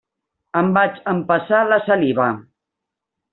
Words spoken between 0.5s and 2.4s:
Em vaig empassar la saliva.